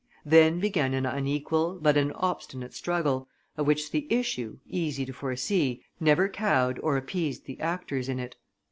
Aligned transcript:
Then 0.25 0.59
began 0.59 0.95
an 0.95 1.05
unequal, 1.05 1.77
but 1.79 1.95
an 1.95 2.11
obstinate 2.13 2.73
struggle, 2.73 3.27
of 3.55 3.67
which 3.67 3.91
the 3.91 4.07
issue, 4.11 4.57
easy 4.67 5.05
to 5.05 5.13
foresee, 5.13 5.83
never 5.99 6.27
cowed 6.27 6.79
or 6.79 6.97
appeased 6.97 7.45
the 7.45 7.59
actors 7.59 8.09
in 8.09 8.17
it. 8.17 8.35